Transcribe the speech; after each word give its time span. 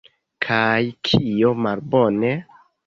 Kaj 0.45 0.79
kio 1.11 1.55
malbone? 1.67 2.37